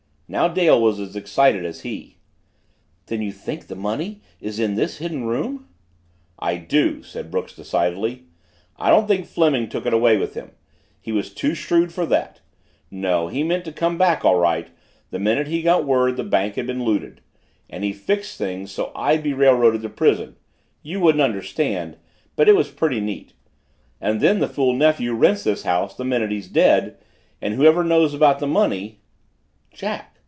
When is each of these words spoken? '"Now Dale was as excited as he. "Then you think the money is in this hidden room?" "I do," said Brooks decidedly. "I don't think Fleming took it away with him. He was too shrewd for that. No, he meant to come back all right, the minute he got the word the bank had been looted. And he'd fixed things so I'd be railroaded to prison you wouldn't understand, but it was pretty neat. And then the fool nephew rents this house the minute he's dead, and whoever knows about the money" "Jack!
'"Now 0.41 0.47
Dale 0.47 0.81
was 0.81 0.97
as 0.97 1.17
excited 1.17 1.65
as 1.65 1.81
he. 1.81 2.15
"Then 3.07 3.21
you 3.21 3.33
think 3.33 3.67
the 3.67 3.75
money 3.75 4.21
is 4.39 4.61
in 4.61 4.75
this 4.75 4.99
hidden 4.99 5.25
room?" 5.25 5.67
"I 6.39 6.55
do," 6.55 7.03
said 7.03 7.29
Brooks 7.29 7.53
decidedly. 7.53 8.23
"I 8.77 8.89
don't 8.91 9.09
think 9.09 9.25
Fleming 9.27 9.67
took 9.67 9.85
it 9.85 9.93
away 9.93 10.15
with 10.15 10.33
him. 10.35 10.51
He 11.01 11.11
was 11.11 11.33
too 11.33 11.53
shrewd 11.53 11.91
for 11.91 12.05
that. 12.05 12.39
No, 12.89 13.27
he 13.27 13.43
meant 13.43 13.65
to 13.65 13.73
come 13.73 13.97
back 13.97 14.23
all 14.23 14.37
right, 14.37 14.69
the 15.09 15.19
minute 15.19 15.47
he 15.49 15.61
got 15.61 15.79
the 15.81 15.85
word 15.87 16.15
the 16.15 16.23
bank 16.23 16.55
had 16.55 16.65
been 16.65 16.85
looted. 16.85 17.19
And 17.69 17.83
he'd 17.83 17.97
fixed 17.97 18.37
things 18.37 18.71
so 18.71 18.93
I'd 18.95 19.21
be 19.23 19.33
railroaded 19.33 19.81
to 19.81 19.89
prison 19.89 20.37
you 20.81 21.01
wouldn't 21.01 21.21
understand, 21.21 21.97
but 22.37 22.47
it 22.47 22.55
was 22.55 22.71
pretty 22.71 23.01
neat. 23.01 23.33
And 23.99 24.21
then 24.21 24.39
the 24.39 24.47
fool 24.47 24.71
nephew 24.73 25.11
rents 25.13 25.43
this 25.43 25.63
house 25.63 25.93
the 25.93 26.05
minute 26.05 26.31
he's 26.31 26.47
dead, 26.47 26.95
and 27.41 27.53
whoever 27.55 27.83
knows 27.83 28.13
about 28.13 28.39
the 28.39 28.47
money" 28.47 29.01
"Jack! 29.73 30.07